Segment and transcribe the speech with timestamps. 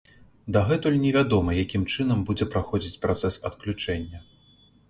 [0.55, 4.27] Дагэтуль невядома, якім чынам будзе праходзіць працэс адключэння.